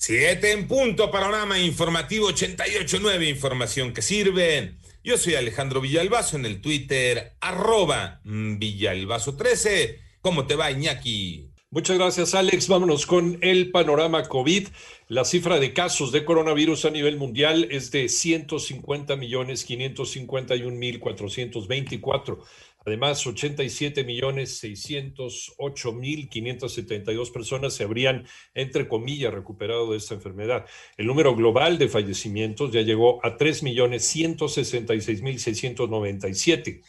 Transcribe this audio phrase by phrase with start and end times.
[0.00, 4.76] Siete en punto, panorama informativo 88.9, información que sirve.
[5.02, 9.96] Yo soy Alejandro Villalbazo en el Twitter, arroba Villalbazo13.
[10.20, 11.50] ¿Cómo te va, Iñaki?
[11.70, 12.68] Muchas gracias, Alex.
[12.68, 14.68] Vámonos con el panorama COVID.
[15.08, 21.00] La cifra de casos de coronavirus a nivel mundial es de 150 millones 551 mil
[21.00, 22.38] 424.
[22.86, 30.64] Además, 87 millones 608 mil 572 personas se habrían, entre comillas, recuperado de esta enfermedad.
[30.96, 36.82] El número global de fallecimientos ya llegó a 3 millones 166 mil 697.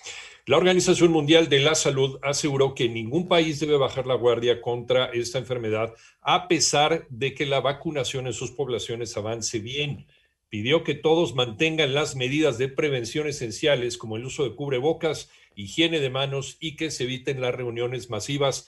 [0.45, 5.05] La Organización Mundial de la Salud aseguró que ningún país debe bajar la guardia contra
[5.07, 10.07] esta enfermedad a pesar de que la vacunación en sus poblaciones avance bien.
[10.49, 15.99] Pidió que todos mantengan las medidas de prevención esenciales como el uso de cubrebocas higiene
[15.99, 18.67] de manos y que se eviten las reuniones masivas.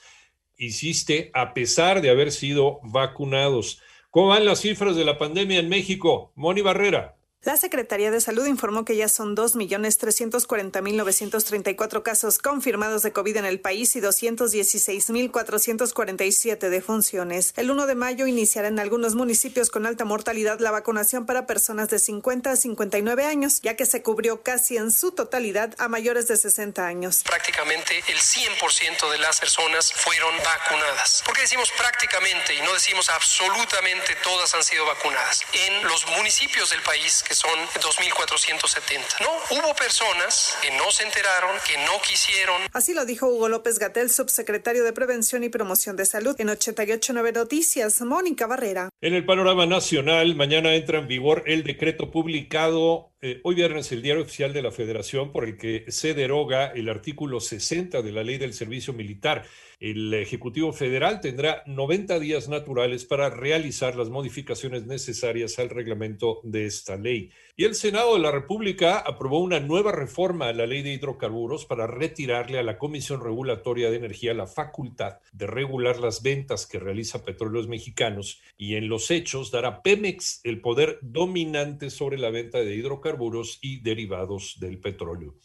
[0.58, 3.80] Insiste, a pesar de haber sido vacunados.
[4.10, 6.32] ¿Cómo van las cifras de la pandemia en México?
[6.36, 7.16] Moni Barrera.
[7.44, 13.58] La Secretaría de Salud informó que ya son 2.340.934 casos confirmados de COVID en el
[13.58, 17.52] país y 216.447 defunciones.
[17.56, 21.90] El 1 de mayo iniciará en algunos municipios con alta mortalidad la vacunación para personas
[21.90, 26.28] de 50 a 59 años, ya que se cubrió casi en su totalidad a mayores
[26.28, 27.24] de 60 años.
[27.24, 31.24] Prácticamente el 100% de las personas fueron vacunadas.
[31.26, 35.42] ¿Por qué decimos prácticamente y no decimos absolutamente todas han sido vacunadas?
[35.52, 39.20] En los municipios del país que son 2.470.
[39.20, 42.62] No, hubo personas que no se enteraron, que no quisieron.
[42.72, 47.32] Así lo dijo Hugo López Gatel, subsecretario de Prevención y Promoción de Salud, en 889
[47.32, 48.88] Noticias, Mónica Barrera.
[49.00, 54.02] En el panorama nacional, mañana entra en vigor el decreto publicado eh, hoy viernes el
[54.02, 58.24] diario oficial de la Federación por el que se deroga el artículo 60 de la
[58.24, 59.44] ley del servicio militar.
[59.78, 66.66] El Ejecutivo Federal tendrá 90 días naturales para realizar las modificaciones necesarias al reglamento de
[66.66, 67.30] esta ley.
[67.56, 71.64] Y el Senado de la República aprobó una nueva reforma a la ley de hidrocarburos
[71.64, 76.78] para retirarle a la Comisión Regulatoria de Energía la facultad de regular las ventas que
[76.78, 82.30] realiza Petróleos Mexicanos y en los hechos dar a Pemex el poder dominante sobre la
[82.30, 83.11] venta de hidrocarburos
[83.60, 85.36] y derivados del petróleo.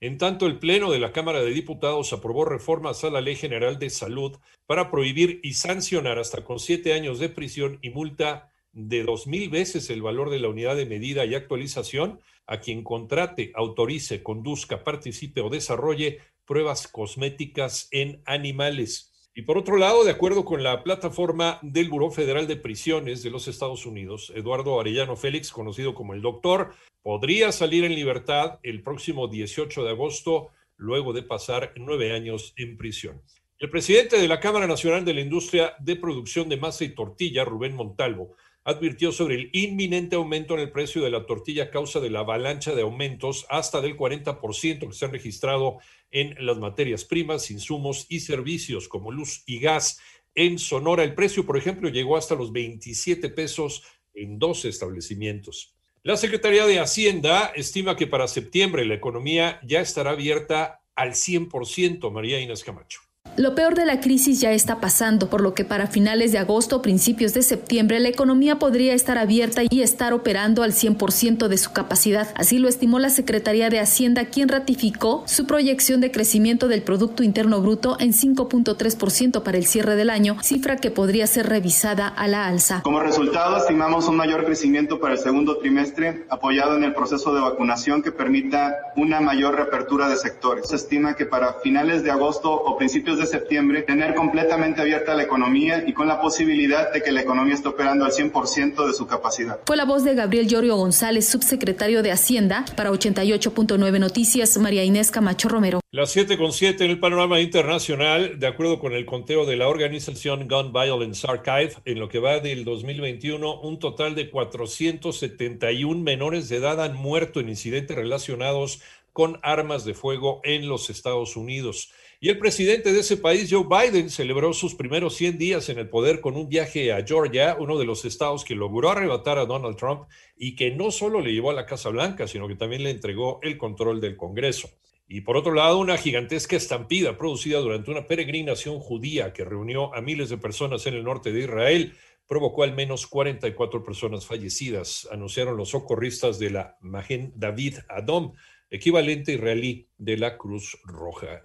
[0.00, 3.78] En tanto, el Pleno de la Cámara de Diputados aprobó reformas a la Ley General
[3.78, 9.02] de Salud para prohibir y sancionar hasta con siete años de prisión y multa de
[9.02, 13.52] dos mil veces el valor de la unidad de medida y actualización a quien contrate,
[13.54, 19.09] autorice, conduzca, participe o desarrolle pruebas cosméticas en animales.
[19.32, 23.30] Y por otro lado, de acuerdo con la plataforma del Buró Federal de Prisiones de
[23.30, 28.82] los Estados Unidos, Eduardo Arellano Félix, conocido como el doctor, podría salir en libertad el
[28.82, 33.22] próximo 18 de agosto, luego de pasar nueve años en prisión.
[33.60, 37.44] El presidente de la Cámara Nacional de la Industria de Producción de Masa y Tortilla,
[37.44, 42.00] Rubén Montalvo, advirtió sobre el inminente aumento en el precio de la tortilla a causa
[42.00, 45.78] de la avalancha de aumentos hasta del 40% que se han registrado
[46.10, 50.00] en las materias primas, insumos y servicios como luz y gas.
[50.34, 53.82] En Sonora, el precio, por ejemplo, llegó hasta los 27 pesos
[54.14, 55.74] en dos establecimientos.
[56.02, 62.10] La Secretaría de Hacienda estima que para septiembre la economía ya estará abierta al 100%,
[62.10, 63.00] María Inés Camacho.
[63.40, 66.76] Lo peor de la crisis ya está pasando, por lo que para finales de agosto
[66.76, 71.56] o principios de septiembre la economía podría estar abierta y estar operando al 100% de
[71.56, 72.28] su capacidad.
[72.34, 77.22] Así lo estimó la Secretaría de Hacienda, quien ratificó su proyección de crecimiento del Producto
[77.22, 82.28] Interno Bruto en 5.3% para el cierre del año, cifra que podría ser revisada a
[82.28, 82.82] la alza.
[82.82, 87.40] Como resultado, estimamos un mayor crecimiento para el segundo trimestre, apoyado en el proceso de
[87.40, 90.68] vacunación que permita una mayor reapertura de sectores.
[90.68, 95.22] Se estima que para finales de agosto o principios de septiembre tener completamente abierta la
[95.22, 99.06] economía y con la posibilidad de que la economía esté operando al 100% de su
[99.06, 99.60] capacidad.
[99.66, 105.10] Fue la voz de Gabriel Llorio González, subsecretario de Hacienda, para 88.9 Noticias, María Inés
[105.10, 105.80] Camacho Romero.
[105.92, 110.72] Las 7.7 en el panorama internacional, de acuerdo con el conteo de la organización Gun
[110.72, 116.80] Violence Archive, en lo que va del 2021, un total de 471 menores de edad
[116.80, 118.80] han muerto en incidentes relacionados
[119.12, 121.90] con armas de fuego en los Estados Unidos.
[122.20, 125.88] Y el presidente de ese país, Joe Biden, celebró sus primeros 100 días en el
[125.88, 129.76] poder con un viaje a Georgia, uno de los estados que logró arrebatar a Donald
[129.76, 132.90] Trump y que no solo le llevó a la Casa Blanca, sino que también le
[132.90, 134.68] entregó el control del Congreso.
[135.08, 140.00] Y por otro lado, una gigantesca estampida producida durante una peregrinación judía que reunió a
[140.00, 141.94] miles de personas en el norte de Israel
[142.30, 148.34] provocó al menos 44 personas fallecidas, anunciaron los socorristas de la Magen David Adom,
[148.70, 151.42] equivalente israelí de la Cruz Roja.